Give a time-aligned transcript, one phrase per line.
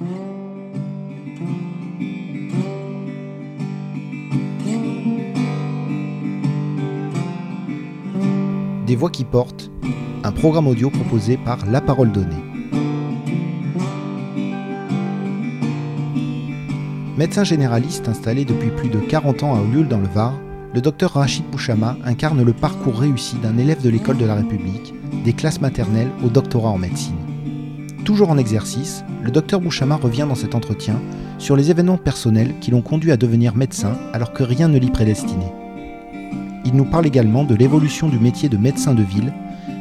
[0.00, 0.06] Des
[8.94, 9.72] voix qui portent,
[10.22, 12.26] un programme audio proposé par La Parole Donnée.
[17.16, 20.32] Médecin généraliste installé depuis plus de 40 ans à Olioul dans le Var,
[20.74, 24.94] le docteur Rachid Bouchama incarne le parcours réussi d'un élève de l'école de la République,
[25.24, 27.16] des classes maternelles au doctorat en médecine.
[28.04, 31.02] Toujours en exercice, le docteur Bouchama revient dans cet entretien
[31.36, 34.88] sur les événements personnels qui l'ont conduit à devenir médecin alors que rien ne l'y
[34.88, 35.52] prédestinait.
[36.64, 39.34] Il nous parle également de l'évolution du métier de médecin de ville,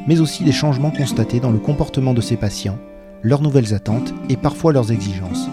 [0.06, 2.78] mais aussi des changements constatés dans le comportement de ses patients,
[3.22, 5.48] leurs nouvelles attentes et parfois leurs exigences.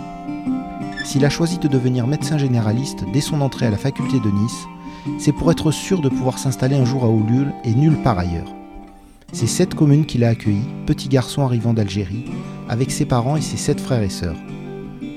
[1.05, 4.67] S'il a choisi de devenir médecin généraliste dès son entrée à la faculté de Nice,
[5.21, 8.53] c'est pour être sûr de pouvoir s'installer un jour à Oulul et nulle part ailleurs.
[9.33, 12.25] C'est cette commune qu'il a accueilli, petit garçon arrivant d'Algérie,
[12.69, 14.37] avec ses parents et ses sept frères et sœurs,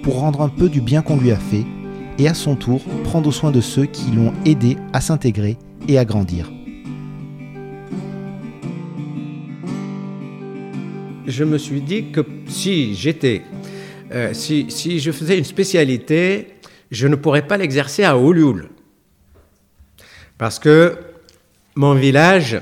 [0.03, 1.65] pour rendre un peu du bien qu'on lui a fait,
[2.19, 6.05] et à son tour prendre soin de ceux qui l'ont aidé à s'intégrer et à
[6.05, 6.51] grandir.
[11.25, 13.43] Je me suis dit que si j'étais,
[14.11, 16.47] euh, si, je faisais une spécialité,
[16.89, 18.69] je ne pourrais pas l'exercer à Olioul.
[20.37, 20.97] Parce que
[21.75, 22.61] mon village,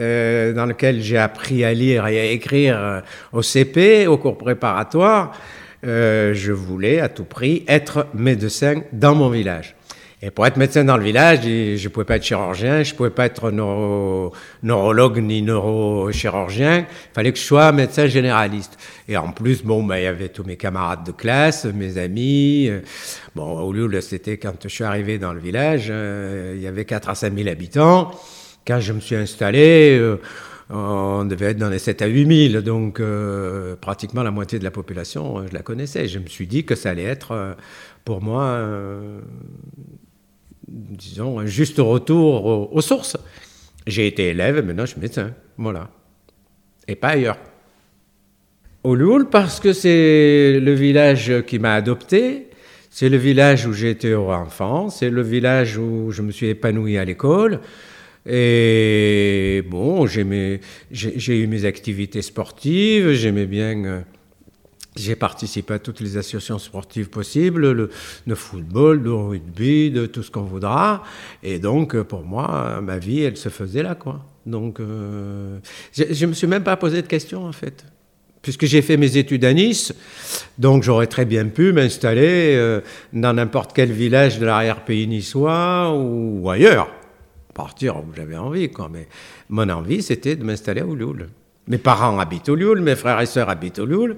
[0.00, 3.00] euh, dans lequel j'ai appris à lire et à écrire euh,
[3.32, 5.32] au CP, au cours préparatoire,
[5.86, 9.76] euh, je voulais à tout prix être médecin dans mon village.
[10.22, 12.96] Et pour être médecin dans le village, je ne pouvais pas être chirurgien, je ne
[12.96, 13.50] pouvais pas être
[14.62, 16.78] neurologue ni neurochirurgien.
[16.78, 18.78] Il fallait que je sois médecin généraliste.
[19.08, 22.70] Et en plus, bon, ben, il y avait tous mes camarades de classe, mes amis.
[23.34, 26.86] Bon, au lieu, c'était quand je suis arrivé dans le village, euh, il y avait
[26.86, 28.10] 4 à 5 000 habitants.
[28.66, 30.16] Quand je me suis installé, euh,
[30.70, 34.64] on devait être dans les 7 à 8 000, donc euh, pratiquement la moitié de
[34.64, 36.08] la population, je la connaissais.
[36.08, 37.56] Je me suis dit que ça allait être
[38.04, 38.60] pour moi
[40.68, 43.16] disons, un juste retour aux, sources.
[43.86, 45.32] J'ai été élève, maintenant je suis médecin.
[45.56, 45.88] Voilà.
[46.88, 47.38] Et pas ailleurs.
[48.82, 52.50] Au Lioul, parce que c'est le village qui m'a adopté,
[52.90, 56.96] c'est le village où j'ai été enfant, c'est le village où je me suis épanoui
[56.96, 57.60] à l'école.
[58.26, 60.60] Et bon, j'ai
[60.90, 64.00] eu mes activités sportives, j'aimais bien euh,
[64.96, 70.30] j'ai participé à toutes les associations sportives possibles, le, football, de rugby, de tout ce
[70.30, 71.02] qu'on voudra.
[71.42, 74.24] Et donc, pour moi, ma vie, elle se faisait là, quoi.
[74.46, 75.58] Donc, euh,
[75.92, 77.84] je ne me suis même pas posé de questions, en fait.
[78.40, 79.92] Puisque j'ai fait mes études à Nice,
[80.56, 82.80] donc j'aurais très bien pu m'installer euh,
[83.12, 86.88] dans n'importe quel village de l'arrière-pays niçois ou, ailleurs.
[87.56, 88.90] Partir où j'avais envie, quoi.
[88.92, 89.08] Mais
[89.48, 91.28] mon envie, c'était de m'installer à Ouloul.
[91.68, 94.16] Mes parents habitent au Lioul, mes frères et sœurs habitent au Lioul.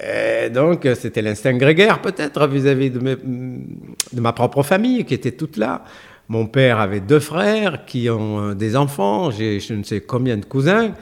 [0.00, 5.84] Et donc, c'était l'instinct grégaire, peut-être, vis-à-vis de, ma propre famille, qui était toute là.
[6.28, 10.36] Mon père avait deux frères qui ont euh, des enfants, j'ai je ne sais combien
[10.36, 10.92] de cousins.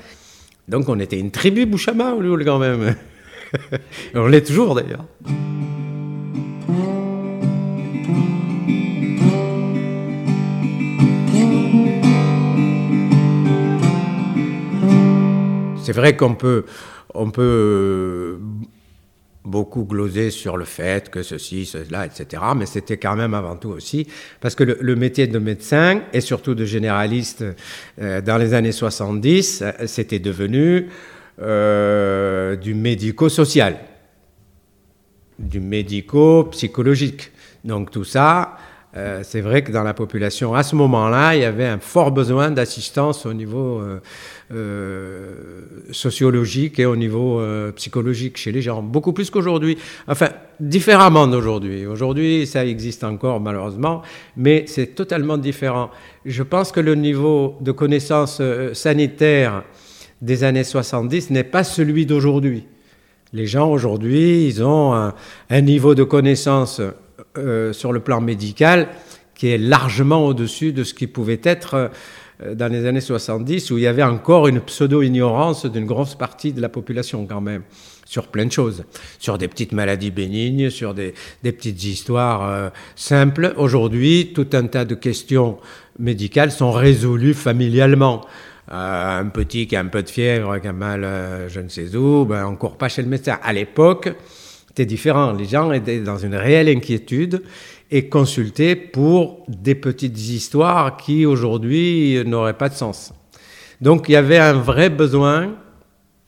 [0.69, 2.15] Donc, on était une tribu Bouchama,
[2.45, 2.95] quand même.
[4.15, 5.07] on l'est toujours, d'ailleurs.
[15.85, 16.65] C'est vrai qu'on peut,
[17.15, 18.39] on peut
[19.45, 22.43] beaucoup glosé sur le fait que ceci, cela, etc.
[22.57, 24.07] Mais c'était quand même avant tout aussi
[24.41, 27.45] parce que le, métier de médecin et surtout de généraliste
[28.01, 30.89] euh, dans les années 70, euh, c'était devenu
[31.43, 33.79] euh, du médico-social,
[35.39, 37.31] du médico-psychologique.
[37.65, 38.57] Donc tout ça,
[39.23, 42.51] c'est vrai que dans la population, à ce moment-là, il y avait un fort besoin
[42.51, 43.83] d'assistance au niveau
[44.53, 49.79] euh, sociologique et au niveau euh, psychologique chez les gens, beaucoup plus qu'aujourd'hui.
[50.07, 50.29] Enfin,
[50.61, 51.87] différemment d'aujourd'hui.
[51.87, 54.03] Aujourd'hui, ça existe encore malheureusement,
[54.37, 55.91] mais c'est totalement différent.
[56.27, 59.65] Je pense que le niveau de connaissance euh, sanitaire
[60.21, 62.67] des années 70 n'est pas celui d'aujourd'hui.
[63.33, 66.83] Les gens aujourd'hui, ils ont un, niveau de connaissance
[67.73, 68.89] sur le plan médical
[69.35, 71.91] qui est largement au-dessus de ce qui pouvait être
[72.43, 76.53] euh, dans les années 70 où il y avait encore une pseudo-ignorance d'une grosse partie
[76.53, 77.63] de la population quand même
[78.07, 78.85] sur plein de choses,
[79.19, 83.55] sur des petites maladies bénignes, sur des, petites histoires euh, simples.
[83.57, 85.59] Aujourd'hui, tout un tas de questions
[85.99, 88.21] médicales sont résolues familialement.
[88.71, 91.07] Euh, un petit qui a un peu de fièvre, qui a mal
[91.49, 93.39] je ne sais où, ben, on pas chez le médecin.
[93.43, 94.11] À l'époque,
[94.75, 95.33] c'était différent.
[95.33, 97.45] Les gens étaient dans une réelle inquiétude
[97.93, 103.15] et consulter pour des petites histoires qui aujourd'hui n'auraient pas de sens.
[103.81, 105.55] Donc il y avait un vrai besoin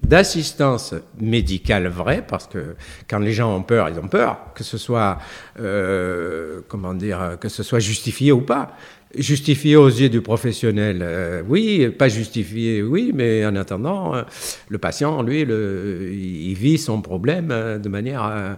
[0.00, 2.76] d'assistance médicale vraie, parce que
[3.10, 5.18] quand les gens ont peur, ils ont peur, que ce soit,
[5.58, 8.76] euh, comment dire, que ce soit justifié ou pas.
[9.16, 14.22] Justifié aux yeux du professionnel, euh, oui, pas justifié, oui, mais en attendant, euh,
[14.68, 17.48] le patient, lui, il vit son problème
[17.82, 18.56] de manière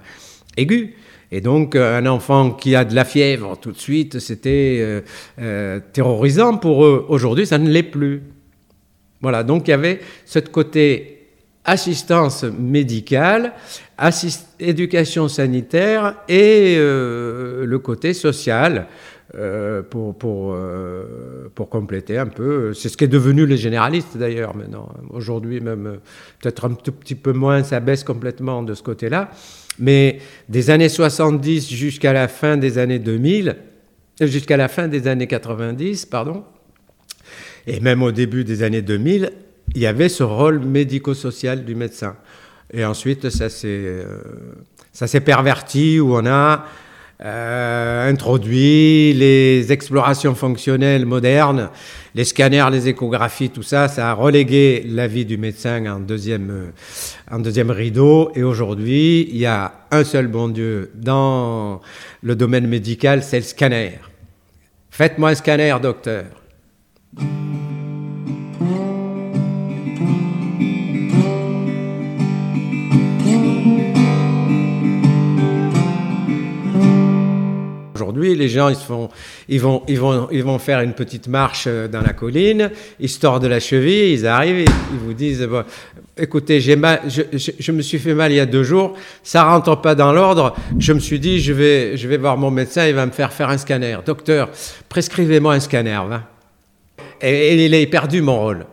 [0.56, 0.94] aiguë.
[1.31, 5.02] Et donc, un enfant qui a de la fièvre, tout de suite, c'était
[5.93, 7.06] terrorisant pour eux.
[7.08, 8.22] Aujourd'hui, ça ne l'est plus.
[9.20, 11.19] Voilà, donc il y avait ce côté
[11.69, 13.52] assistance médicale,
[14.58, 18.87] éducation sanitaire et euh, le côté social
[19.34, 22.72] euh, pour, pour, euh, pour, compléter un peu.
[22.72, 24.88] C'est ce qui est devenu les généralistes d'ailleurs maintenant.
[25.10, 25.98] Aujourd'hui même,
[26.40, 29.30] peut-être un tout petit peu moins, ça baisse complètement de ce côté-là.
[29.78, 33.56] Mais des années 70 jusqu'à la fin des années 2000,
[34.22, 36.42] jusqu'à la fin des années 90, pardon,
[37.66, 39.30] et même au début des années 2000,
[39.75, 42.16] il y avait ce rôle médico-social du médecin.
[42.72, 44.04] Et ensuite, ça s'est, euh,
[44.92, 46.64] ça s'est perverti où on a
[47.25, 51.69] euh, introduit les explorations fonctionnelles modernes,
[52.15, 56.50] les scanners, les échographies, tout ça, ça a relégué la vie du médecin en deuxième,
[56.50, 56.70] euh,
[57.29, 58.31] en deuxième rideau.
[58.37, 61.81] Et aujourd'hui, il y a un seul bon Dieu dans
[62.23, 63.99] le domaine médical, c'est le scanner.
[64.91, 66.26] Faites-moi un scanner, docteur.
[78.19, 79.11] Aujourd'hui, les gens, ils, font,
[79.49, 83.09] ils, vont, ils, vont, ils vont faire une petite marche euh, dans la colline, ils
[83.09, 85.49] se tordent la cheville, ils arrivent, ils vous disent
[86.17, 89.81] Écoutez, j'ai mal, je, me suis fait mal il y a deux jours, ça rentre
[89.81, 90.56] pas dans l'ordre.
[90.81, 93.32] Je me suis dit, je vais, je vais voir mon médecin, il va me faire
[93.32, 93.99] faire un scanner.
[94.05, 94.50] Docteur,
[94.88, 96.00] prescrivez-moi un scanner.
[96.09, 96.25] Va.
[97.23, 98.67] Et, et il est perdu mon rôle.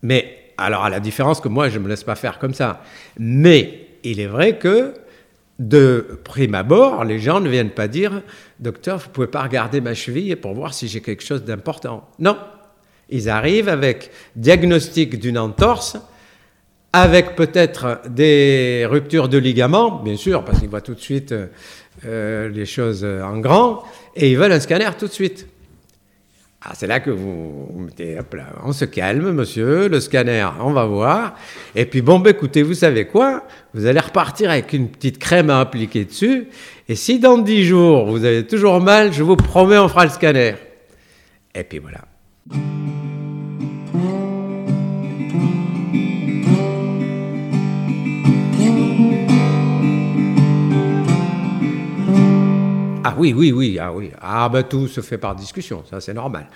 [0.00, 2.80] Mais, alors, à la différence que moi, je ne me laisse pas faire comme ça.
[3.18, 4.94] Mais, il est vrai que
[5.58, 8.22] de prime abord, les gens ne viennent pas dire
[8.60, 12.08] Docteur, vous ne pouvez pas regarder ma cheville pour voir si j'ai quelque chose d'important.
[12.18, 12.36] Non.
[13.08, 15.96] Ils arrivent avec diagnostic d'une entorse,
[16.92, 21.34] avec peut-être des ruptures de ligaments, bien sûr, parce qu'ils voient tout de suite
[22.04, 25.46] euh, les choses en grand, et ils veulent un scanner tout de suite.
[26.68, 30.72] Ah, c'est là que vous, mettez, hop là, on se calme, monsieur, le scanner, on
[30.72, 31.36] va voir.
[31.76, 33.44] Et puis, bon, ben, écoutez, vous savez quoi?
[33.72, 36.48] Vous allez repartir avec une petite crème à appliquer dessus.
[36.88, 40.10] Et si dans 10 jours, vous avez toujours mal, je vous promets, on fera le
[40.10, 40.54] scanner.
[41.54, 42.00] Et puis voilà.
[53.16, 54.10] Oui, oui, oui, ah oui.
[54.20, 56.48] Ah ben tout se fait par discussion, ça c'est normal.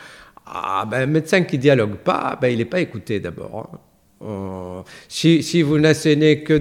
[0.47, 3.71] Ah ben un médecin qui dialogue pas, ben il n'est pas écouté d'abord.
[3.73, 3.79] Hein.
[4.23, 6.53] Euh, si, vous n'assénez que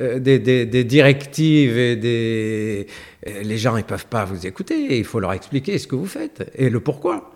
[0.00, 2.86] euh, des, des, directives et des...
[3.26, 6.06] Euh, les gens ne peuvent pas vous écouter, il faut leur expliquer ce que vous
[6.06, 7.30] faites et le pourquoi.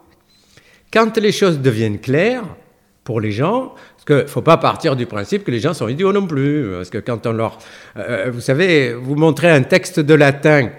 [0.91, 2.45] Quand les choses deviennent claires
[3.05, 6.15] pour les gens, parce qu'il faut pas partir du principe que les gens sont idiots
[6.15, 7.59] non plus, parce que quand on leur...
[8.29, 10.71] vous savez, vous montrez un texte de latin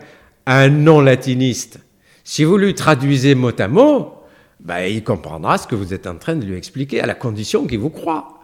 [0.47, 1.79] un non-latiniste,
[2.23, 4.13] si vous lui traduisez mot à mot,
[4.61, 7.67] ben, il comprendra ce que vous êtes en train de lui expliquer, à la condition
[7.67, 8.39] qu'il vous croit,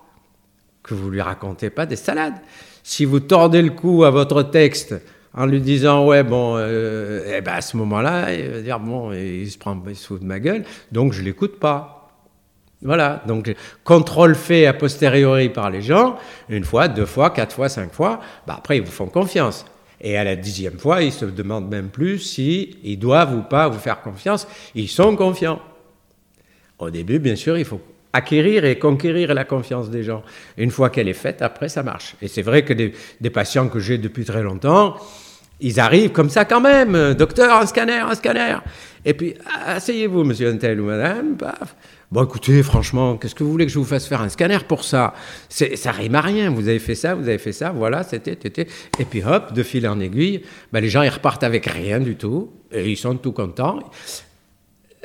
[0.83, 2.35] que vous lui racontez pas des salades.
[2.83, 4.95] Si vous tordez le cou à votre texte
[5.33, 9.13] en lui disant ouais bon, euh, eh ben à ce moment-là, il va dire bon,
[9.13, 12.09] il se prend, fout de ma gueule, donc je l'écoute pas.
[12.81, 13.55] Voilà, donc
[13.85, 16.17] contrôle fait a posteriori par les gens,
[16.49, 19.65] une fois, deux fois, quatre fois, cinq fois, ben, après ils vous font confiance.
[20.03, 23.79] Et à la dixième fois, ils se demandent même plus ils doivent ou pas vous
[23.79, 24.45] faire confiance.
[24.75, 25.61] Ils sont confiants.
[26.77, 27.79] Au début, bien sûr, il faut
[28.11, 30.21] acquérir et conquérir la confiance des gens.
[30.57, 32.15] Une fois qu'elle est faite, après, ça marche.
[32.21, 34.97] Et c'est vrai que des, des patients que j'ai depuis très longtemps,
[35.61, 37.13] ils arrivent comme ça quand même.
[37.13, 38.57] Docteur, un scanner, un scanner.
[39.05, 41.37] Et puis, asseyez-vous, monsieur Untel ou madame.
[41.37, 41.75] Paf.
[42.13, 44.83] Bon, écoutez, franchement, qu'est-ce que vous voulez que je vous fasse faire un scanner pour
[44.83, 45.15] ça?
[45.49, 46.51] Ça rime à rien.
[46.51, 48.67] Vous avez fait ça, vous avez fait ça, voilà, c'était, c'était.
[48.99, 52.15] Et puis hop, de fil en aiguille, ben, les gens ils repartent avec rien du
[52.15, 53.79] tout et ils sont tout contents.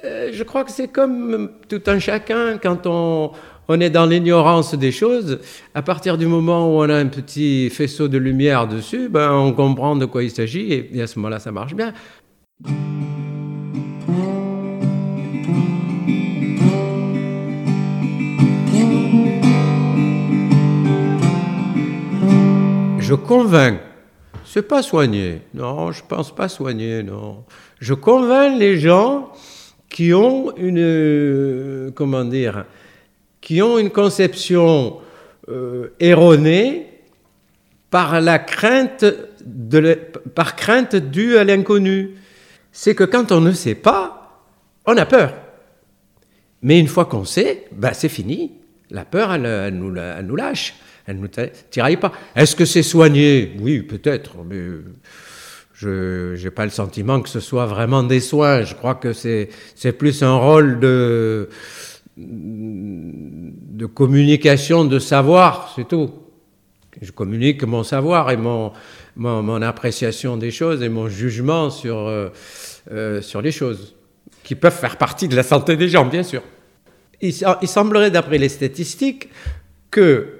[0.04, 3.32] Euh, je crois que c'est comme tout un chacun quand on,
[3.68, 5.40] on est dans l'ignorance des choses.
[5.74, 9.54] À partir du moment où on a un petit faisceau de lumière dessus, ben, on
[9.54, 11.94] comprend de quoi il s'agit et à ce moment-là, ça marche bien.
[23.08, 23.80] Je convainc.
[24.44, 25.40] C'est pas soigner.
[25.54, 27.44] Non, je pense pas soigner, non.
[27.80, 29.32] Je convainc les gens
[29.88, 32.66] qui ont une, comment dire,
[33.40, 34.98] qui ont une conception
[35.48, 36.86] euh, erronée
[37.90, 39.06] par la crainte,
[39.42, 39.98] de
[40.34, 42.10] par crainte due à l'inconnu.
[42.72, 44.44] C'est que quand on ne sait pas,
[44.84, 45.32] on a peur.
[46.60, 48.52] Mais une fois qu'on sait, ben c'est fini.
[48.90, 50.74] La peur, elle nous lâche.
[51.08, 51.26] Elle ne
[51.70, 52.12] tiraille pas.
[52.36, 53.56] Est-ce que c'est soigné?
[53.60, 54.60] Oui, peut-être, mais
[55.72, 58.62] je n'ai pas le sentiment que ce soit vraiment des soins.
[58.62, 59.48] Je crois que c'est
[59.96, 61.48] plus un rôle de,
[63.94, 66.10] communication, de savoir, c'est tout.
[67.00, 72.28] Je communique mon savoir et mon, appréciation des choses et mon jugement sur, euh,
[72.92, 73.96] euh, sur les choses,
[74.44, 76.42] qui peuvent faire partie de la santé des gens, bien sûr.
[77.22, 79.30] Il semblerait, d'après les statistiques,
[79.90, 80.37] que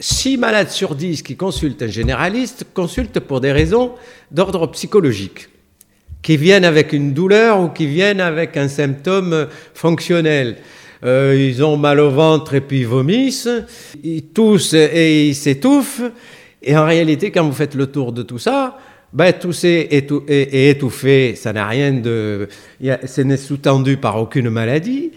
[0.00, 3.92] 6 malades sur 10 qui consultent un généraliste consultent pour des raisons
[4.30, 5.48] d'ordre psychologique,
[6.22, 10.56] qui viennent avec une douleur ou qui viennent avec un symptôme fonctionnel.
[11.04, 13.48] Euh, ils ont mal au ventre et puis ils vomissent,
[14.02, 16.02] ils toussent et ils s'étouffent.
[16.62, 18.78] Et en réalité, quand vous faites le tour de tout ça,
[19.12, 19.88] ben, tousser
[20.28, 22.48] et, étouffer, ça n'a rien de.
[23.06, 25.12] Ce n'est sous-tendu par aucune maladie.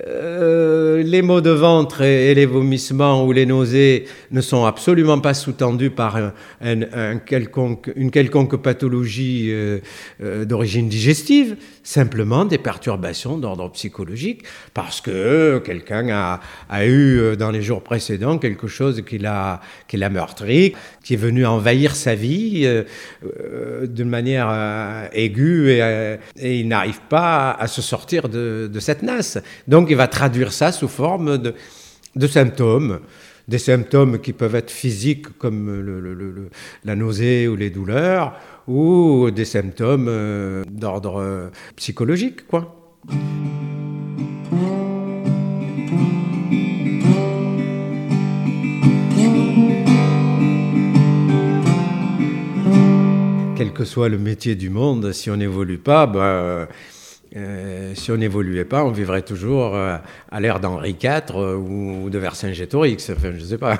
[0.00, 5.34] Euh, les maux de ventre et, les vomissements ou les nausées ne sont absolument pas
[5.34, 6.18] sous-tendus par
[6.62, 9.80] une quelconque pathologie euh,
[10.22, 16.08] euh, d'origine digestive, simplement des perturbations d'ordre psychologique, parce que quelqu'un
[16.70, 20.72] a, eu dans les jours précédents quelque chose qui l'a, qui l'a meurtri,
[21.04, 22.66] qui est venu envahir sa vie
[23.84, 25.70] d'une manière aiguë
[26.36, 29.38] et, il n'arrive pas à se sortir de, de cette nasse.
[29.68, 33.00] Donc donc il va traduire ça sous forme de, symptômes,
[33.48, 36.38] des symptômes qui peuvent être physiques comme
[36.84, 42.76] la nausée ou les douleurs, ou des symptômes euh, d'ordre euh, psychologique, quoi.
[53.56, 56.68] Quel que soit le métier du monde, si on n'évolue pas, ben,
[57.34, 59.96] euh, si on n'évoluait pas, on vivrait toujours euh,
[60.30, 63.10] à l'ère d'Henri IV euh, ou de Vercingétorix.
[63.10, 63.78] Enfin, je ne sais pas.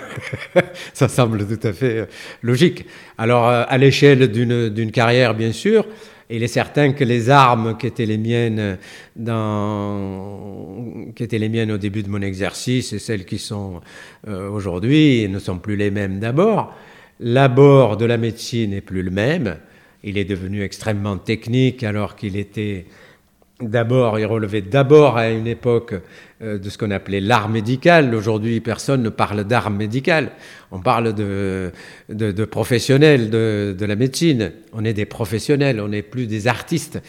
[0.94, 2.08] Ça semble tout à fait
[2.42, 2.86] logique.
[3.18, 5.86] Alors, à l'échelle d'une carrière, bien sûr,
[6.30, 8.78] il est certain que les armes qui étaient les miennes
[11.14, 13.82] qui étaient les miennes au début de mon exercice et celles qui sont
[14.26, 16.74] aujourd'hui ne sont plus les mêmes d'abord.
[17.20, 19.56] L'abord de la médecine n'est plus le même.
[20.02, 22.86] Il est devenu extrêmement technique alors qu'il était
[23.62, 25.94] D'abord, il relevait d'abord à une époque
[26.42, 28.12] euh, de ce qu'on appelait l'art médical.
[28.12, 30.32] Aujourd'hui, personne ne parle d'art médical.
[30.72, 31.70] On parle de,
[32.50, 34.52] professionnels de, de, la médecine.
[34.72, 37.00] On est des professionnels, on n'est plus des artistes.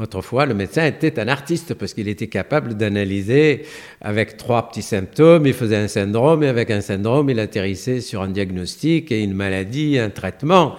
[0.00, 3.64] Autrefois, le médecin était un artiste parce qu'il était capable d'analyser
[4.00, 5.44] avec trois petits symptômes.
[5.44, 9.34] Il faisait un syndrome et avec un syndrome, il atterrissait sur un diagnostic et une
[9.34, 10.76] maladie, un traitement.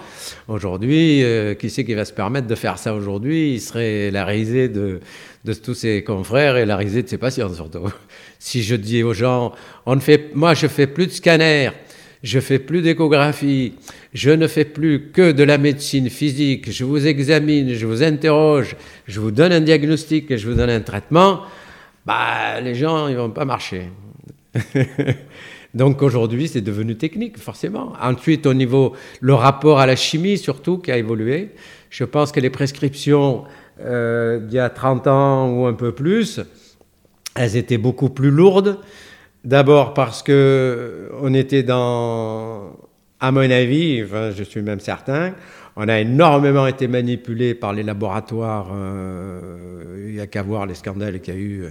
[0.48, 3.52] Aujourd'hui, euh, qui c'est qui va se permettre de faire ça aujourd'hui?
[3.52, 5.00] Il serait la risée de,
[5.62, 7.92] tous ses confrères et la risée de ses patients surtout.
[8.42, 9.52] Si je dis aux gens,
[9.84, 11.72] on ne fait, moi je fais plus de scanners
[12.22, 13.74] je fais plus d'échographie,
[14.12, 18.76] je ne fais plus que de la médecine physique, je vous examine, je vous interroge,
[19.06, 21.40] je vous donne un diagnostic et je vous donne un traitement,
[22.04, 23.88] bah, les gens, ils vont pas marcher.
[25.74, 27.92] Donc aujourd'hui, c'est devenu technique, forcément.
[28.00, 31.50] Ensuite, au niveau, le rapport à la chimie, surtout, qui a évolué.
[31.90, 33.44] Je pense que les prescriptions
[33.80, 36.40] euh, d'il y a 30 ans ou un peu plus,
[37.36, 38.78] elles étaient beaucoup plus lourdes.
[39.44, 42.76] D'abord parce que on était dans,
[43.20, 45.34] à mon avis, je suis même certain,
[45.76, 48.70] on a énormément été manipulé par les laboratoires.
[48.74, 51.68] Euh, il n'y a qu'à voir les scandales qu'il y a eu euh,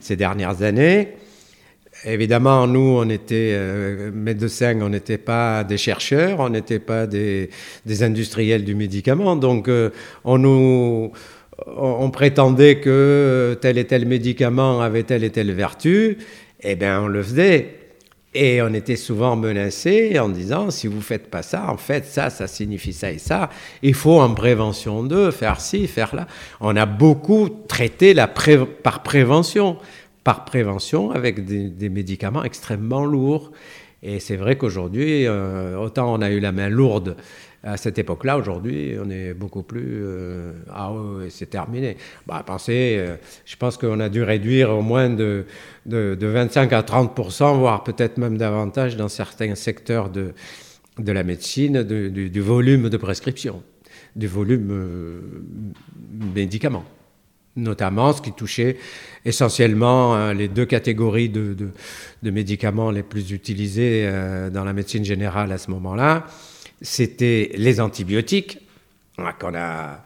[0.00, 1.10] ces dernières années.
[2.04, 7.50] Évidemment, nous, on était euh, médecins, on n'était pas des chercheurs, on n'était pas des,
[7.86, 9.36] des, industriels du médicament.
[9.36, 9.70] Donc,
[10.24, 11.12] on nous
[11.66, 16.18] on prétendait que tel et tel médicament avait telle et telle vertu,
[16.62, 17.78] eh bien, on le faisait.
[18.34, 22.30] Et on était souvent menacé en disant si vous faites pas ça, en fait, ça,
[22.30, 23.50] ça signifie ça et ça.
[23.82, 26.26] Il faut en prévention de faire ci, faire là.
[26.60, 29.76] On a beaucoup traité la par prévention,
[30.24, 33.52] par prévention avec des médicaments extrêmement lourds.
[34.02, 37.16] Et c'est vrai qu'aujourd'hui, euh, autant on a eu la main lourde
[37.62, 40.00] à cette époque-là, aujourd'hui, on est beaucoup plus.
[40.02, 41.96] Euh, ah oui, c'est terminé.
[42.26, 45.44] Bah, pensez, euh, je pense qu'on a dû réduire au moins de,
[45.86, 50.32] de, 25 à 30% voire peut-être même davantage dans certains secteurs de,
[50.98, 53.62] de la médecine, du, volume de prescription,
[54.16, 55.22] du volume
[56.34, 56.84] médicaments.
[57.56, 58.76] notamment ce qui touchait
[59.24, 61.56] essentiellement euh, les deux catégories de,
[62.22, 66.26] médicaments les plus utilisés euh, dans la médecine générale à ce moment-là.
[66.82, 68.58] C'était les antibiotiques,
[69.18, 70.04] hein, qu'on a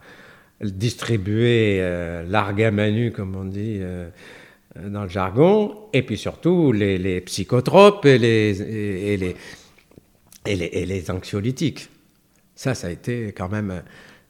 [0.60, 2.70] distribué euh, larga
[3.10, 3.80] comme on dit
[4.76, 9.36] dans le jargon, et puis surtout les, psychotropes et les, et, les,
[10.44, 11.88] et les anxiolytiques.
[12.54, 13.82] Ça, ça a été quand même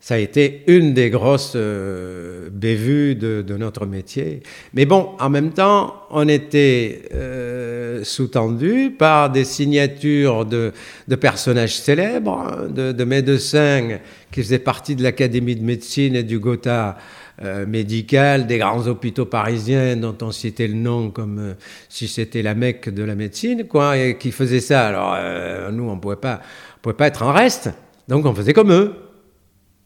[0.07, 4.41] ça a été une des grosses euh, bévues de, notre métier.
[4.73, 10.73] Mais bon, en même temps, on était euh, sous-tendu par des signatures de,
[11.21, 13.99] personnages célèbres, de, médecins
[14.31, 16.99] qui faisaient partie de l'Académie de médecine et du Gotha
[17.43, 21.57] euh, médical, des grands hôpitaux parisiens dont on citait le nom comme
[21.89, 24.87] si c'était la Mecque de la médecine, quoi, et qui faisaient ça.
[24.87, 27.71] Alors, nous, on ne pouvait pas être en reste,
[28.07, 28.93] donc on faisait comme eux.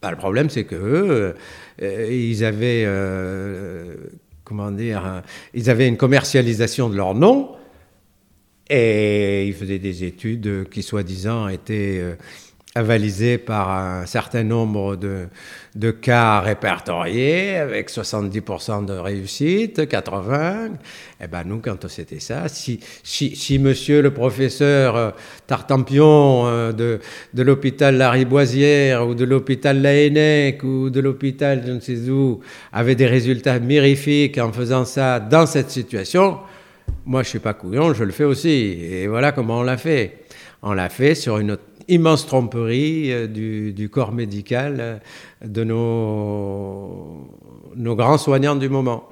[0.02, 1.34] Bah, le problème, c'est que
[1.82, 3.96] euh, ils avaient, euh,
[4.44, 7.56] comment dire, ils avaient une commercialisation de leur nom
[8.70, 12.14] et ils faisaient des études qui, soi-disant, étaient euh,
[12.76, 15.26] avalisé par un certain nombre de,
[15.74, 20.70] de cas répertoriés, avec 70% de réussite, 80%.
[21.20, 25.10] Eh ben nous, quand c'était ça, si, si, si, monsieur le professeur euh,
[25.48, 27.00] Tartampion euh, de,
[27.34, 32.40] de l'hôpital Lariboisière ou de l'hôpital Laennec ou de l'hôpital je ne sais où
[32.72, 36.38] avait des résultats mirifiques en faisant ça dans cette situation,
[37.04, 38.48] moi je suis pas couillon, je le fais aussi.
[38.48, 40.18] Et voilà comment on l'a fait.
[40.62, 41.56] On l'a fait sur une
[41.90, 44.98] immense tromperie euh, du, corps médical euh,
[45.44, 47.28] de nos,
[47.76, 49.08] grands soignants du moment.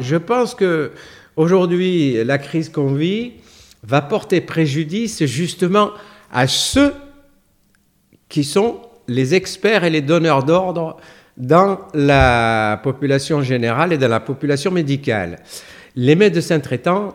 [0.00, 0.90] Je pense que
[1.36, 3.34] aujourd'hui, la crise qu'on vit
[3.84, 5.90] va porter préjudice justement
[6.32, 6.92] à ceux
[8.28, 10.96] qui sont les experts et les donneurs d'ordre
[11.36, 15.38] dans la population générale et dans la population médicale.
[15.96, 17.14] Les médecins traitants,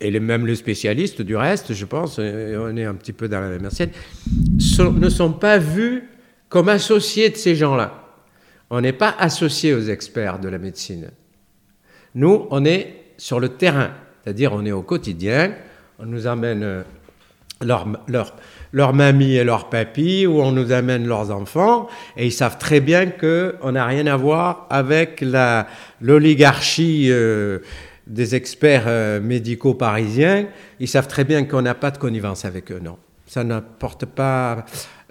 [0.00, 3.48] et même les spécialistes du reste, je pense, on est un petit peu dans la
[3.48, 3.94] même assiette,
[4.28, 6.08] ne sont pas vus
[6.48, 8.04] comme associés de ces gens-là.
[8.70, 11.10] On n'est pas associés aux experts de la médecine.
[12.14, 13.90] Nous, on est sur le terrain,
[14.22, 15.54] c'est-à-dire on est au quotidien,
[15.98, 16.84] on nous amène
[17.60, 18.36] leur, leur,
[18.72, 22.80] leur mamie et leur papy, où on nous amène leurs enfants, et ils savent très
[22.80, 25.24] bien qu'on n'a rien à voir avec
[26.00, 27.60] l'oligarchie euh,
[28.06, 30.46] des experts euh, médicaux parisiens.
[30.80, 32.98] Ils savent très bien qu'on n'a pas de connivence avec eux, non.
[33.26, 34.64] Ça n'apporte pas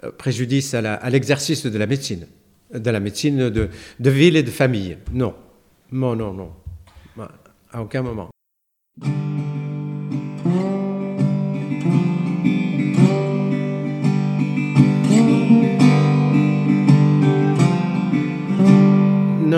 [0.04, 2.26] euh, préjudice à l'exercice de la médecine,
[2.72, 3.68] de la médecine de,
[3.98, 4.98] de ville et de famille.
[5.12, 5.34] Non,
[5.92, 6.50] non, non, non,
[7.72, 8.28] à aucun moment.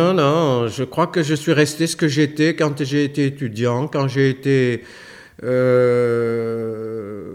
[0.01, 3.87] Non, non, je crois que je suis resté ce que j'étais quand j'ai été étudiant,
[3.87, 4.83] quand j'ai été...
[5.45, 7.33] Euh,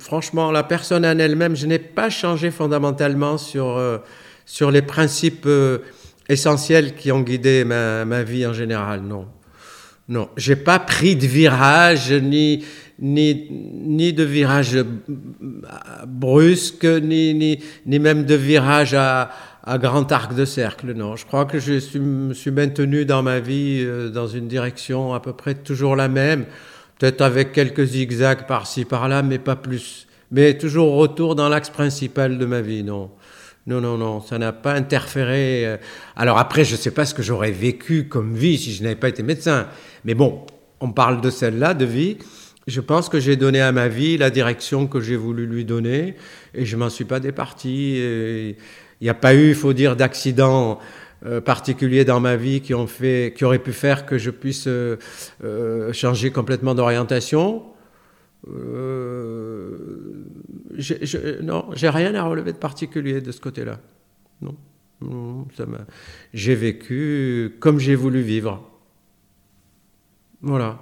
[0.00, 3.98] franchement, la personne en elle-même, je n'ai pas changé fondamentalement sur, euh,
[4.46, 5.78] sur les principes euh,
[6.28, 9.26] essentiels qui ont guidé ma, ma, vie en général, non.
[10.08, 12.64] Non, j'ai pas pris de virage, ni,
[12.98, 14.76] ni, ni de virage
[16.04, 19.30] brusque, ni, ni, ni même de virage à
[19.62, 21.16] à grand arc de cercle, non.
[21.16, 25.20] Je crois que je me suis maintenu dans ma vie euh, dans une direction à
[25.20, 26.46] peu près toujours la même,
[26.98, 30.06] peut-être avec quelques zigzags par-ci, par-là, mais pas plus.
[30.30, 33.10] Mais toujours retour dans l'axe principal de ma vie, non.
[33.66, 35.66] Non, non, non, ça n'a pas interféré.
[35.66, 35.76] Euh.
[36.16, 38.96] Alors après, je ne sais pas ce que j'aurais vécu comme vie si je n'avais
[38.96, 39.66] pas été médecin.
[40.04, 40.46] Mais bon,
[40.80, 42.16] on parle de celle-là, de vie.
[42.66, 46.16] Je pense que j'ai donné à ma vie la direction que j'ai voulu lui donner
[46.54, 48.00] et je m'en suis pas départi.
[49.00, 50.78] Il n'y a pas eu, il faut dire, d'accidents
[51.26, 52.86] euh, particuliers dans ma vie qui, ont
[53.42, 54.96] auraient pu faire que je puisse euh,
[55.44, 57.64] euh, changer complètement d'orientation.
[58.46, 58.62] Je,
[61.42, 63.80] non, j'ai rien à relever de particulier de ce côté-là.
[64.40, 64.56] Non.
[66.32, 68.66] j'ai vécu comme j'ai voulu vivre.
[70.40, 70.80] Voilà.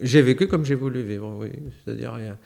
[0.00, 1.50] J'ai vécu comme j'ai voulu vivre, oui.
[1.84, 2.36] C'est-à-dire rien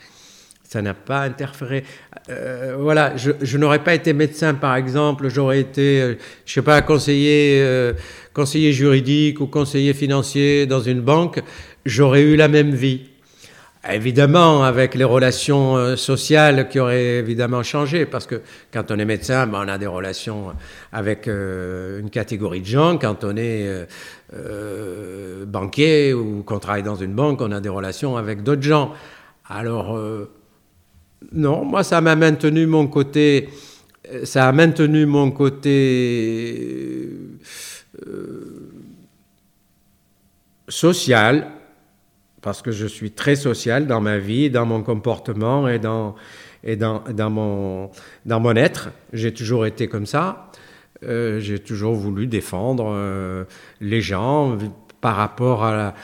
[0.70, 1.82] ça n'a pas interféré.
[2.28, 6.14] Euh, voilà, je, n'aurais pas été médecin, par exemple, j'aurais été, euh,
[6.46, 7.92] je sais pas, conseiller, euh,
[8.32, 11.42] conseiller juridique ou conseiller financier dans une banque,
[11.84, 13.00] j'aurais eu la même vie.
[13.90, 18.40] Évidemment, avec les relations sociales qui auraient évidemment changé, parce que
[18.72, 20.52] quand on est médecin, ben, on a des relations
[20.92, 22.98] avec une catégorie de gens.
[22.98, 23.86] Quand on est
[25.46, 28.92] banquier ou qu'on travaille dans une banque, on a des relations avec d'autres gens.
[29.48, 29.98] Alors,
[31.32, 33.48] non, moi, ça m'a maintenu mon côté,
[34.24, 37.08] ça a maintenu mon côté
[40.68, 41.46] social
[42.40, 46.14] parce que je suis très social dans ma vie, dans mon comportement et dans,
[46.64, 47.90] et dans, dans, mon,
[48.24, 48.90] dans mon être.
[49.12, 50.50] J'ai toujours été comme ça.
[51.02, 53.44] Euh, j'ai toujours voulu défendre euh,
[53.80, 54.56] les gens
[55.00, 55.94] par rapport à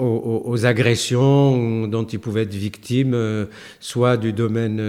[0.00, 3.46] aux, agressions dont ils pouvaient être victimes, euh,
[3.80, 4.82] soit du domaine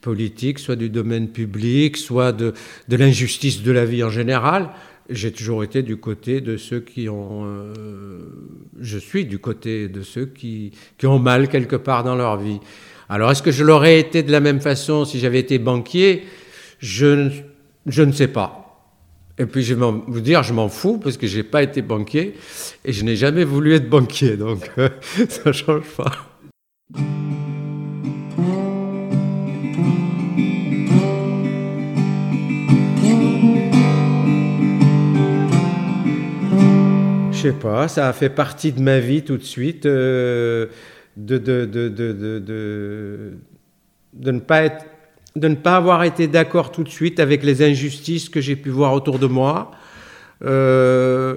[0.00, 2.54] politique, soit du domaine public, soit de,
[2.88, 4.70] de l'injustice de la vie en général
[5.10, 7.44] j'ai toujours été du côté de ceux qui ont.
[7.44, 8.20] Euh,
[8.80, 12.60] je suis du côté de ceux qui, qui, ont mal quelque part dans leur vie.
[13.08, 16.24] Alors, est-ce que je l'aurais été de la même façon si j'avais été banquier?
[16.78, 17.30] Je,
[17.86, 18.61] je ne sais pas.
[19.38, 21.80] Et puis, je vais vous dire, je m'en fous parce que je n'ai pas été
[21.80, 22.34] banquier
[22.84, 24.36] et je n'ai jamais voulu être banquier.
[24.36, 24.70] Donc,
[25.28, 26.12] ça ne change pas.
[37.42, 40.68] Je sais pas, ça a fait partie de ma vie tout de suite euh,
[41.16, 43.32] de, de, de, de,
[44.30, 44.84] ne pas être,
[45.36, 48.70] de ne pas avoir été d'accord tout de suite avec les injustices que j'ai pu
[48.70, 49.70] voir autour de moi.
[50.44, 51.36] Euh,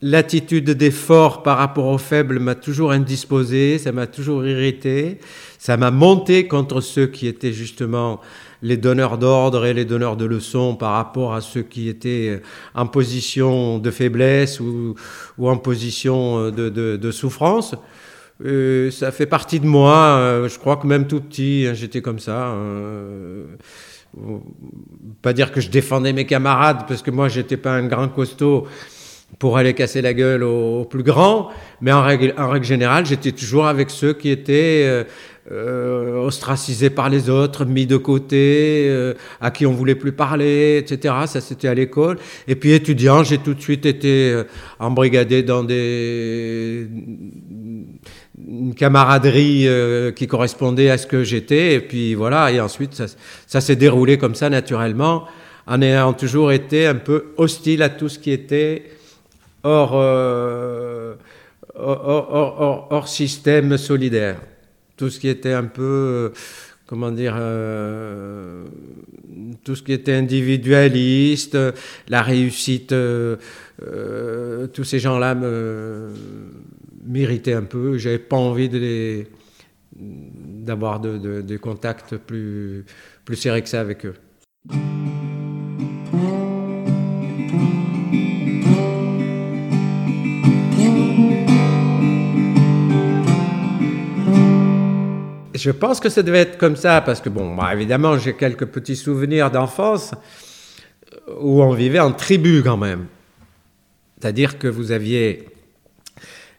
[0.00, 5.18] l'attitude des forts par rapport aux faibles m'a toujours indisposé, ça m'a toujours irrité,
[5.58, 8.20] ça m'a monté contre ceux qui étaient justement
[8.62, 12.42] les donneurs d'ordre et les donneurs de leçons par rapport à ceux qui étaient
[12.74, 14.94] en position de faiblesse ou,
[15.38, 17.74] en position de, souffrance.
[18.44, 19.96] Euh, ça fait partie de moi.
[19.96, 22.48] Euh, je crois que même tout petit, hein, j'étais comme ça.
[22.48, 23.44] Euh,
[25.22, 28.66] pas dire que je défendais mes camarades, parce que moi, j'étais pas un grand costaud
[29.38, 33.32] pour aller casser la gueule aux, plus grands, mais en règle, en règle générale, j'étais
[33.32, 35.04] toujours avec ceux qui étaient
[35.50, 40.76] euh, ostracisés par les autres, mis de côté, euh, à qui on voulait plus parler,
[40.76, 41.14] etc.
[41.26, 42.18] Ça, c'était à l'école.
[42.48, 44.44] Et puis étudiant, j'ai tout de suite été euh,
[44.78, 46.86] embrigadé dans des
[48.48, 49.68] une camaraderie
[50.16, 51.74] qui correspondait à ce que j'étais.
[51.74, 52.50] Et puis voilà.
[52.50, 53.02] Et ensuite,
[53.46, 55.26] ça, s'est déroulé comme ça naturellement,
[55.66, 58.84] en ayant toujours été un peu hostile à tout ce qui était
[59.62, 61.18] hors, hors,
[61.74, 64.38] hors, hors système solidaire
[64.98, 66.28] tout ce qui était un peu, euh,
[66.86, 68.64] comment dire, euh,
[69.64, 71.56] tout ce qui était individualiste,
[72.08, 73.36] la réussite, euh,
[74.72, 75.36] tous ces gens-là
[77.08, 77.98] m'irritaient un peu.
[77.98, 79.26] J'avais pas envie de les
[79.98, 82.84] d'avoir de, de, contacts plus,
[83.24, 84.14] plus serrés que ça avec eux.
[95.54, 98.94] Je pense que ça devait être comme ça, parce que, bon, évidemment, j'ai quelques petits
[98.94, 100.14] souvenirs d'enfance
[101.40, 103.06] où on vivait en tribu quand même.
[104.20, 105.48] C'est-à-dire que vous aviez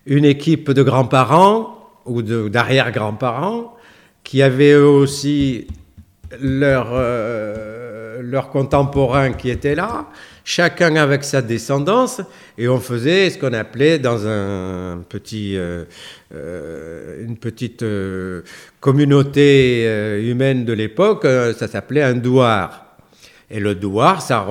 [0.10, 3.78] une équipe de grands-parents ou d'arrière-grands-parents
[4.24, 5.68] qui avaient eux aussi
[6.42, 10.08] leurs euh, contemporains qui étaient là,
[10.44, 12.22] chacun avec sa descendance,
[12.58, 15.86] et on faisait ce qu'on appelait dans un petit, euh,
[16.34, 17.86] euh, une petite
[18.80, 21.26] communauté humaine de l'époque,
[21.58, 22.89] ça s'appelait un douar.
[23.52, 24.42] Et le douar, ça,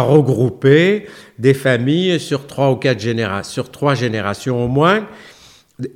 [0.00, 1.06] regroupait
[1.38, 5.06] des familles sur trois ou quatre générations, sur trois générations au moins,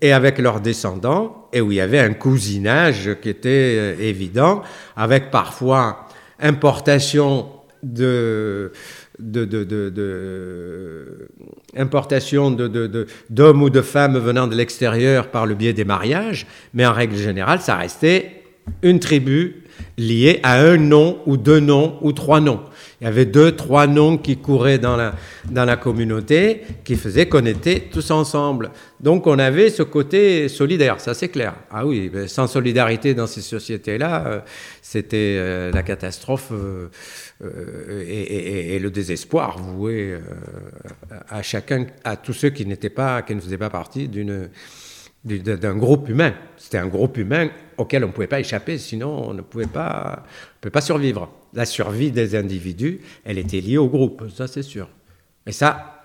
[0.01, 4.63] et avec leurs descendants, et où il y avait un cousinage qui était évident,
[4.97, 6.07] avec parfois
[6.39, 7.47] importation
[7.83, 8.73] d'hommes
[13.63, 17.61] ou de femmes venant de l'extérieur par le biais des mariages, mais en règle générale,
[17.61, 18.43] ça restait
[18.83, 19.65] une tribu
[19.99, 22.61] liée à un nom ou deux noms ou trois noms.
[23.01, 25.15] Il y avait deux, trois noms qui couraient dans la,
[25.51, 28.71] dans la communauté qui faisaient qu'on était tous ensemble.
[29.01, 31.55] Donc on avait ce côté solidaire, ça c'est clair.
[31.71, 34.41] Ah oui, ben, sans solidarité dans ces sociétés-là, euh,
[34.83, 36.53] c'était euh, la catastrophe.
[36.53, 36.89] Euh,
[37.43, 40.19] et, le désespoir voué
[41.29, 44.51] à chacun, à tous ceux qui n'étaient pas, qui ne faisaient pas partie d'une
[45.25, 46.35] d'un groupe humain.
[46.57, 50.25] C'était un groupe humain auquel on ne pouvait pas échapper, sinon on ne pouvait pas,
[50.61, 51.31] pouvait pas survivre.
[51.53, 54.89] La survie des individus, elle était liée au groupe, ça c'est sûr.
[55.47, 56.01] Et ça,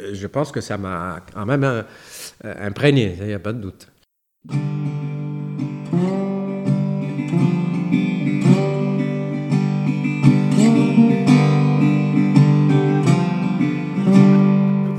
[0.00, 1.82] je pense que ça m'a quand même euh,
[2.42, 3.88] imprégné, il n'y a pas de doute.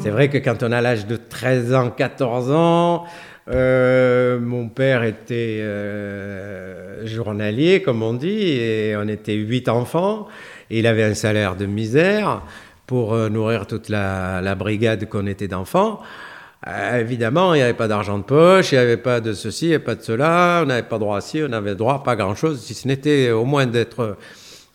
[0.01, 3.05] C'est vrai que quand on a l'âge de 13 ans, 14 ans,
[3.49, 10.27] euh, mon père était euh, journalier, comme on dit, et on était huit enfants.
[10.69, 12.41] Et il avait un salaire de misère
[12.87, 15.99] pour euh, nourrir toute la, brigade qu'on était d'enfants.
[16.97, 19.69] Évidemment, il n'y avait pas d'argent de poche, il n'y avait pas de ceci, il
[19.69, 21.99] n'y avait pas de cela, on n'avait pas droit à ci, on n'avait droit à
[21.99, 24.15] pas grand-chose, si ce n'était au moins d'être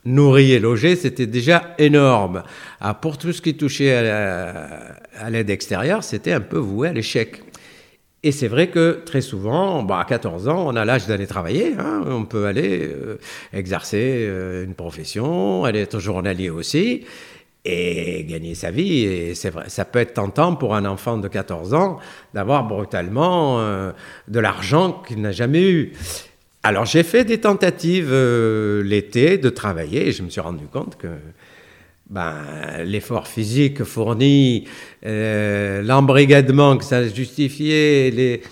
[0.04, 2.42] nourri et logé, c'était déjà énorme.
[2.82, 7.42] Ah, pour tout ce qui touchait à l'aide extérieure, c'était un peu voué à l'échec.
[8.24, 11.74] Et c'est vrai que très souvent, bah, à 14 ans, on a l'âge d'aller travailler.
[11.78, 12.02] Hein.
[12.06, 13.18] On peut aller euh,
[13.52, 17.04] exercer euh, une profession, aller être journalier aussi
[17.64, 19.04] et gagner sa vie.
[19.04, 21.98] Et c'est vrai, ça peut être tentant pour un enfant de 14 ans
[22.34, 23.92] d'avoir brutalement euh,
[24.26, 25.92] de l'argent qu'il n'a jamais eu.
[26.64, 28.12] Alors j'ai fait des tentatives
[28.82, 31.06] l'été de travailler et je me suis rendu compte que
[32.10, 32.42] ben,
[32.84, 34.64] l'effort physique fourni,
[35.04, 38.42] euh, l'embrigadement que ça justifiait, les,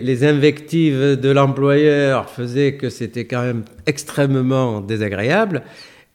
[0.00, 5.62] les, invectives de l'employeur faisaient que c'était quand même extrêmement désagréable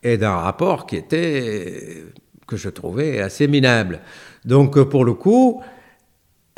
[0.03, 2.03] et d'un rapport qui était,
[2.47, 3.99] que je trouvais assez minable.
[4.45, 5.61] Donc pour le coup,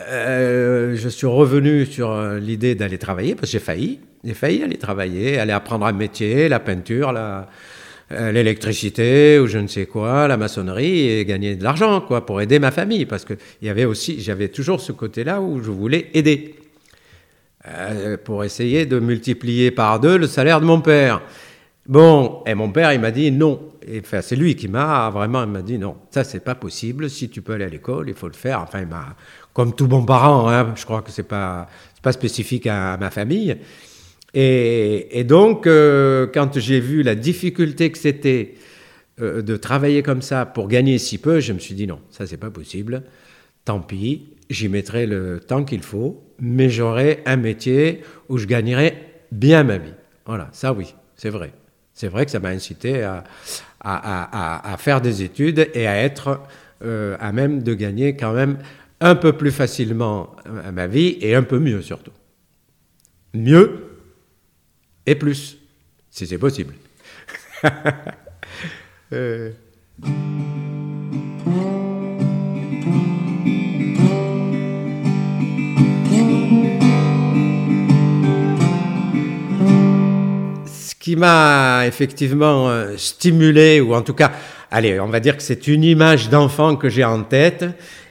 [0.02, 4.02] euh, je suis revenu sur l'idée d'aller travailler parce que j'ai failli.
[4.24, 7.48] J'ai failli aller travailler, aller apprendre un métier, la peinture, la,
[8.12, 12.42] euh, l'électricité ou je ne sais quoi, la maçonnerie et gagner de l'argent quoi pour
[12.42, 15.72] aider ma famille parce que il y avait aussi j'avais toujours ce côté-là où je
[15.72, 16.56] voulais aider
[17.68, 21.22] euh, pour essayer de multiplier par deux le salaire de mon père.
[21.88, 23.70] Bon, et mon père il m'a dit non.
[24.00, 27.10] Enfin, c'est lui qui m'a vraiment il m'a dit non, ça c'est pas possible.
[27.10, 28.62] Si tu peux aller à l'école, il faut le faire.
[28.62, 29.16] Enfin, il m'a
[29.54, 31.68] comme tout bon parent, hein, je crois que c'est pas
[32.02, 33.58] pas spécifique à ma famille.
[34.34, 38.56] Et, donc, euh, quand j'ai vu la difficulté que c'était
[39.22, 42.26] euh, de travailler comme ça pour gagner si peu, je me suis dit non, ça
[42.26, 43.04] c'est pas possible.
[43.66, 48.96] Tant pis, j'y mettrai le temps qu'il faut, mais j'aurai un métier où je gagnerai
[49.32, 49.94] bien ma vie.
[50.26, 51.52] Voilà, ça oui, c'est vrai.
[51.94, 56.40] C'est vrai que ça m'a incité à, faire des études et à être
[56.84, 58.58] euh, à même de gagner quand même
[59.02, 60.36] un peu plus facilement
[60.72, 62.12] ma vie et un peu mieux surtout.
[63.34, 63.91] Mieux
[65.12, 65.58] et plus,
[66.10, 66.74] si c'est possible.
[69.14, 69.52] Euh.
[80.66, 84.32] Ce qui m'a effectivement euh, stimulé, ou en tout cas,
[84.72, 87.66] allez, on va dire que c'est une image d'enfant que j'ai en tête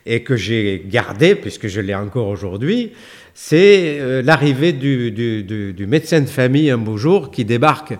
[0.04, 2.92] et que j'ai gardée, puisque je l'ai encore aujourd'hui,
[3.34, 7.94] c'est euh, l'arrivée du, médecin de famille un beau jour qui débarque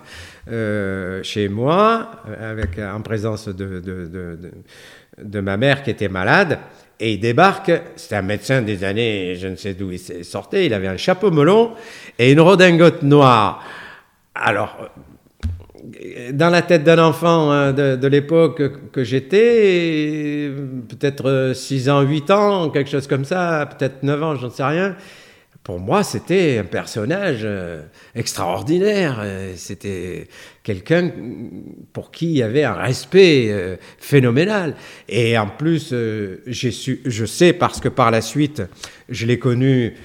[0.51, 3.79] euh, chez moi avec, en présence de,
[5.17, 6.59] de, ma mère qui était malade.
[6.99, 10.73] Et il débarque, c'était un médecin des années, je ne sais d'où il sortait, il
[10.73, 11.71] avait un chapeau melon
[12.19, 13.63] et une redingote noire.
[14.35, 14.91] Alors,
[16.31, 20.51] dans la tête d'un enfant hein, de, l'époque que j'étais,
[20.89, 24.95] peut-être 6 ans, 8 ans, quelque chose comme ça, peut-être 9 ans, j'en sais rien,
[25.63, 27.83] pour moi, c'était un personnage euh,
[28.15, 29.19] extraordinaire.
[29.21, 30.27] Euh, c'était
[30.63, 31.11] quelqu'un
[31.93, 34.75] pour qui il y avait un respect euh, phénoménal.
[35.07, 35.93] Et en plus,
[36.51, 38.63] su, je sais parce que par la suite,
[39.09, 39.95] je l'ai connu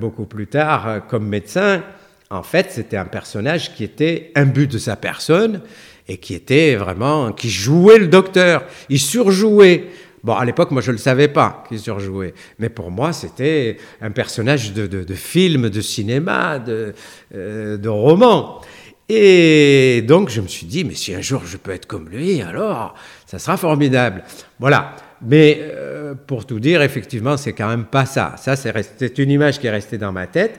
[0.00, 1.84] beaucoup plus tard comme médecin.
[2.28, 5.60] En fait, c'était un personnage qui était imbu de sa personne
[6.08, 8.64] et qui était vraiment, qui jouait le docteur.
[8.88, 9.84] Il surjouait.
[10.24, 12.32] Bon, à l'époque, moi, je ne le savais pas qu'il surjouait.
[12.58, 16.94] Mais pour moi, c'était un personnage de, de, film, de cinéma, de,
[17.34, 18.62] euh, de roman.
[19.10, 22.40] Et donc, je me suis dit, mais si un jour je peux être comme lui,
[22.40, 22.94] alors
[23.26, 24.24] ça sera formidable.
[24.58, 24.96] Voilà.
[25.20, 28.34] Mais euh, pour tout dire, effectivement, c'est quand même pas ça.
[28.38, 30.58] Ça, c'est une image qui est restée dans ma tête,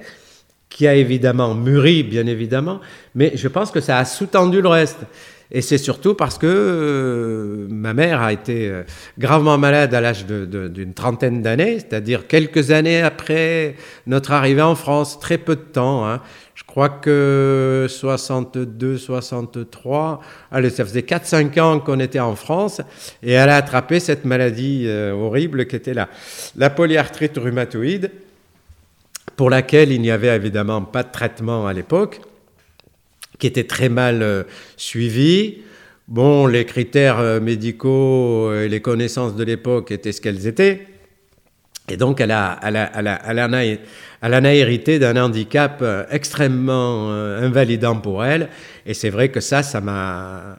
[0.70, 2.82] qui a évidemment mûri, bien évidemment,
[3.16, 5.00] mais je pense que ça a sous-tendu le reste.
[5.52, 8.84] Et c'est surtout parce que euh, ma mère a été euh,
[9.20, 13.76] gravement malade à l'âge d'une trentaine d'années, c'est-à-dire quelques années après
[14.08, 16.08] notre arrivée en France, très peu de temps.
[16.08, 16.22] Hein.
[16.56, 22.82] Je crois que 62, 63, allez, ça faisait 4-5 ans qu'on était en France
[23.22, 26.10] et elle a attrapé cette maladie euh, horrible qui était la,
[26.56, 28.12] la polyarthrite rhumatoïde,
[29.36, 32.22] pour laquelle il n'y avait évidemment pas de traitement à l'époque
[33.40, 34.44] qui était très mal euh,
[34.78, 35.60] suivi.
[36.08, 40.88] Bon, les critères euh, médicaux et les connaissances de l'époque étaient ce qu'elles étaient.
[41.88, 43.80] Et donc, elle, a, elle, a, elle, a, elle,
[44.22, 48.50] elle en a hérité d'un handicap euh, extrêmement euh, invalidant pour elle.
[48.88, 50.58] Et c'est vrai que ça, ça m'a,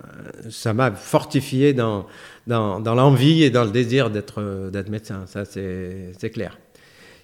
[0.95, 2.07] fortifié dans,
[2.47, 4.41] dans, dans l'envie et dans le désir d'être,
[4.89, 5.25] médecin.
[5.27, 6.59] Ça, c'est, clair.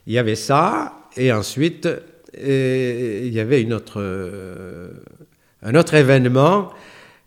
[0.08, 1.88] Il y avait ça, et ensuite,
[2.36, 4.88] il y avait une autre, euh,
[5.62, 6.72] un autre événement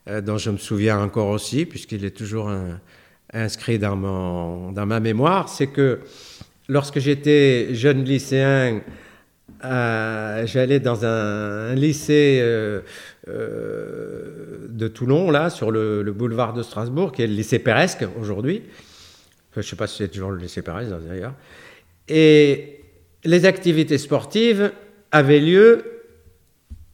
[0.09, 2.51] euh, dont je me souviens encore aussi, puisqu'il est toujours
[3.33, 5.99] inscrit dans, mon, dans ma mémoire, c'est que
[6.67, 8.81] lorsque j'étais jeune lycéen,
[9.63, 12.81] euh, j'allais dans un, lycée euh,
[14.69, 18.63] de Toulon, là, sur le, le, boulevard de Strasbourg, qui est le lycée Péresque aujourd'hui.
[19.53, 21.33] Je ne sais pas si c'est toujours le lycée Péresque d'ailleurs.
[22.07, 22.81] Et
[23.23, 24.71] les activités sportives
[25.11, 25.94] avaient lieu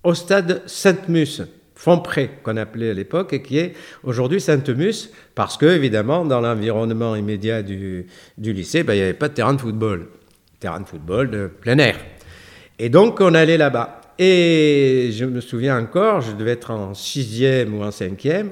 [0.03, 1.41] au stade Sainte-Mus.
[1.75, 7.15] Fompré, qu'on appelait à l'époque, et qui est aujourd'hui Sainte-Mus, parce que, évidemment, dans l'environnement
[7.15, 8.05] immédiat du,
[8.37, 10.07] lycée, ben, il n'y avait pas de terrain de football.
[10.59, 11.97] Terrain de football de plein air.
[12.77, 13.99] Et donc, on allait là-bas.
[14.19, 18.51] Et je me souviens encore, je devais être en sixième ou en cinquième,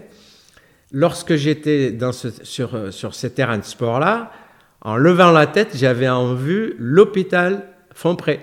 [0.92, 1.96] lorsque j'étais
[2.42, 4.32] sur, sur ces terrains de sport-là,
[4.82, 8.40] en levant la tête, j'avais en vue l'hôpital Fompré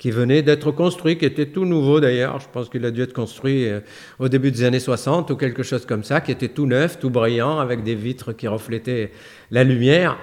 [0.00, 2.40] qui venait d'être construit, qui était tout nouveau d'ailleurs.
[2.40, 3.80] Je pense qu'il a dû être construit euh,
[4.18, 7.10] au début des années 60 ou quelque chose comme ça, qui était tout neuf, tout
[7.10, 9.10] brillant, avec des vitres qui reflétaient
[9.50, 10.16] la lumière.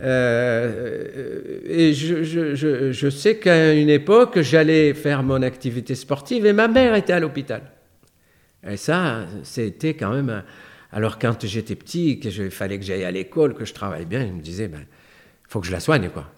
[0.00, 6.96] Euh, et je, sais qu'à une époque, j'allais faire mon activité sportive et ma mère
[6.96, 7.62] était à l'hôpital.
[8.68, 10.42] Et ça, c'était quand même.
[10.90, 14.32] Alors, quand j'étais petit, qu'il fallait que j'aille à l'école, que je travaille bien, il
[14.32, 14.84] me disait, ben,
[15.48, 16.28] faut que je la soigne, quoi.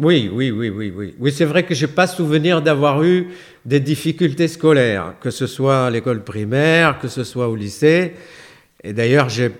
[0.00, 1.32] Oui, oui, oui, oui, oui, oui.
[1.32, 3.28] C'est vrai que je n'ai pas souvenir d'avoir eu
[3.64, 8.14] des difficultés scolaires, que ce soit à l'école primaire, que ce soit au lycée.
[8.84, 9.50] Et d'ailleurs, j'ai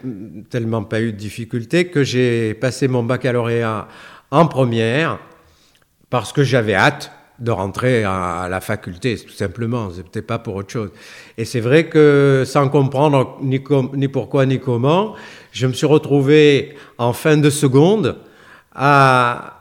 [0.51, 3.89] tellement pas eu de difficultés que j'ai passé mon baccalauréat
[4.31, 5.19] en première
[6.11, 9.91] parce que j'avais hâte de rentrer à la faculté, tout simplement.
[9.91, 10.91] C'était pas pour autre chose.
[11.37, 13.63] Et c'est vrai que sans comprendre ni,
[13.95, 15.15] ni pourquoi ni comment,
[15.53, 18.17] je me suis retrouvé en fin de seconde
[18.75, 19.56] à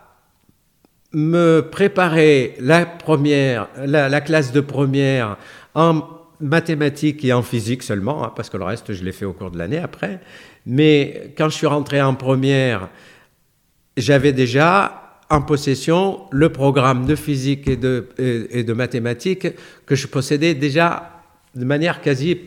[1.15, 5.37] me préparer la première, la, la, classe de première
[5.73, 6.01] en
[6.41, 9.49] mathématiques et en physique seulement, hein, parce que le reste, je l'ai fait au cours
[9.49, 10.19] de l'année après.
[10.65, 12.89] Mais quand je suis rentré en première,
[13.95, 19.47] j'avais déjà en possession le programme de physique et de, et de mathématiques
[19.85, 21.11] que je possédais déjà
[21.55, 22.37] de manière quasi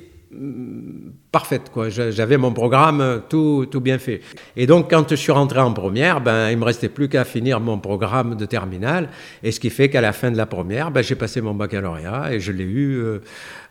[1.33, 1.71] parfaite.
[1.73, 1.88] Quoi.
[1.88, 4.21] J'avais mon programme tout, tout, bien fait.
[4.57, 7.61] Et donc, quand je suis rentré en première, ben, il me restait plus qu'à finir
[7.61, 9.09] mon programme de terminale.
[9.43, 12.33] Et ce qui fait qu'à la fin de la première, ben, j'ai passé mon baccalauréat
[12.33, 13.23] et je l'ai eu euh,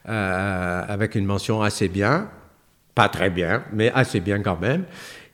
[0.09, 2.29] euh, avec une mention assez bien.
[2.95, 4.85] Pas très bien, mais assez bien quand même.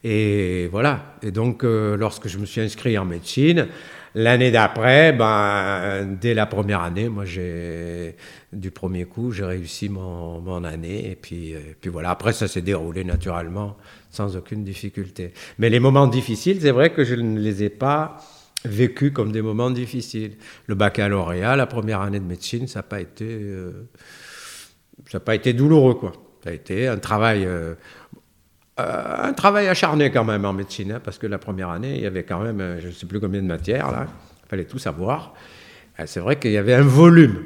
[0.03, 1.15] Et voilà.
[1.21, 3.67] Et donc, euh, lorsque je me suis inscrit en médecine,
[4.15, 8.15] L'année d'après, ben, dès la première année, moi, j'ai,
[8.51, 11.09] du premier coup, j'ai réussi mon, mon, année.
[11.11, 13.75] Et puis, et puis voilà, après, ça s'est déroulé naturellement,
[14.11, 15.33] sans aucune difficulté.
[15.57, 18.17] Mais les moments difficiles, c'est vrai que je ne les ai pas
[18.65, 20.35] vécus comme des moments difficiles.
[20.67, 23.89] Le baccalauréat, la première année de médecine, ça n'a pas été, euh,
[25.09, 26.11] ça n'a pas été douloureux, quoi.
[26.43, 27.45] Ça a été un travail.
[27.45, 27.73] Euh,
[28.79, 32.01] euh, un travail acharné quand même en médecine, hein, parce que la première année, il
[32.01, 34.07] y avait quand même, euh, je ne sais plus combien de matières, là,
[34.45, 35.35] il fallait tout savoir.
[35.99, 37.43] Euh, c'est vrai qu'il y avait un volume.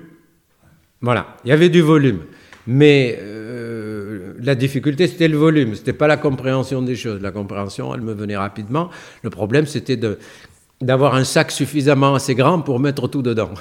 [1.02, 2.22] Voilà, il y avait du volume.
[2.66, 3.20] Mais
[4.40, 7.22] la difficulté, c'était le volume, ce n'était pas la compréhension des choses.
[7.22, 8.90] La compréhension, elle me venait rapidement.
[9.22, 9.98] Le problème, c'était
[10.82, 13.52] d'avoir un sac suffisamment assez grand pour mettre tout dedans.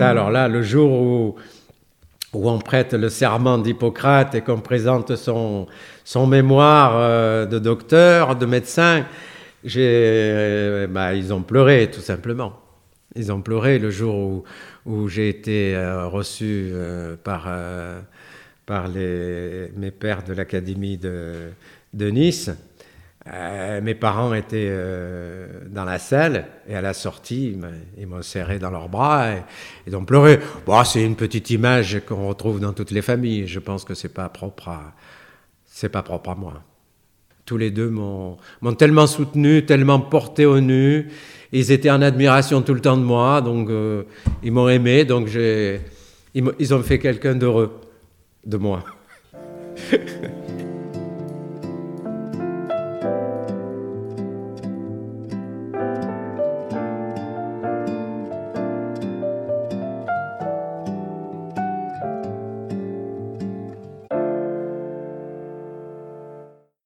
[0.00, 1.36] Alors là, le jour où,
[2.34, 5.66] on prête le serment d'Hippocrate et qu'on présente son,
[6.26, 9.06] mémoire euh, de docteur, de médecin,
[9.74, 12.60] euh, bah, ils ont pleuré, tout simplement.
[13.14, 14.44] Ils ont pleuré le jour
[14.84, 16.72] où, j'ai été euh, reçu
[17.24, 17.48] par,
[18.88, 22.50] mes pères de l'Académie de Nice.
[23.32, 27.58] Euh, mes parents étaient euh, dans la salle et à la sortie,
[27.98, 29.42] ils m'ont serré dans leurs bras et
[29.86, 30.38] ils ont pleuré.
[30.84, 33.48] C'est une petite image qu'on retrouve dans toutes les familles.
[33.48, 34.94] Je pense que c'est pas propre à,
[35.64, 36.62] c'est pas propre à moi.
[37.44, 38.38] Tous les deux m'ont
[38.78, 41.08] tellement soutenu, tellement porté au nu.
[41.52, 44.02] Ils étaient en admiration tout le temps de moi, donc euh,
[44.42, 45.28] ils m'ont aimé, donc
[46.34, 47.80] ils ont fait quelqu'un d'heureux
[48.44, 48.84] de moi.